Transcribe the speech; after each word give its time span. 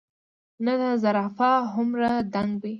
نۀ 0.63 0.73
د 0.79 0.83
زرافه 1.03 1.51
هومره 1.73 2.09
دنګ 2.33 2.51
وي، 2.61 2.69